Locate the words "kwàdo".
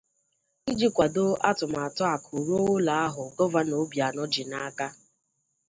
0.95-1.25